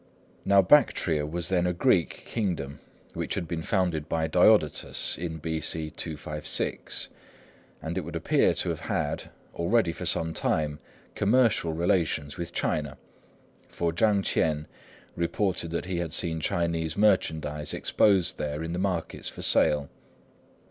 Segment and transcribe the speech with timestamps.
[0.45, 2.79] Now Bactria was then a Greek kingdom,
[3.13, 5.91] which had been founded by Diodotus in B.C.
[5.91, 7.09] 256;
[7.83, 10.79] and it would appear to have had, already for some time,
[11.13, 12.97] commercial relations with China,
[13.67, 14.65] for Chang Ch'ien
[15.15, 19.87] reported that he had seen Chinese merchandise exposed there in the markets for sale.